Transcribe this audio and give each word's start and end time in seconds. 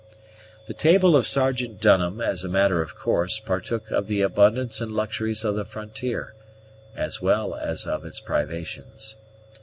The 0.65 0.73
table 0.73 1.15
of 1.15 1.27
Sergeant 1.27 1.79
Dunham, 1.79 2.21
as 2.21 2.43
a 2.43 2.49
matter 2.49 2.81
of 2.81 2.95
course, 2.95 3.37
partook 3.37 3.91
of 3.91 4.07
the 4.07 4.23
abundance 4.23 4.81
and 4.81 4.93
luxuries 4.93 5.45
of 5.45 5.53
the 5.53 5.63
frontier, 5.63 6.33
as 6.95 7.21
well 7.21 7.53
as 7.53 7.85
of 7.85 8.03
its 8.03 8.19
privations. 8.19 9.17